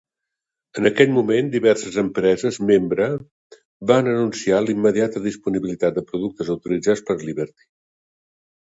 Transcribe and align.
En 0.79 0.87
aquell 0.89 1.11
moment, 1.17 1.51
diverses 1.55 1.99
empreses 2.03 2.57
membre 2.71 3.11
van 3.93 4.11
anunciar 4.15 4.63
l"immediata 4.65 5.25
disponibilitat 5.29 5.99
de 6.01 6.07
productes 6.11 6.53
autoritzats 6.57 7.09
per 7.13 7.23
Liberty. 7.31 7.73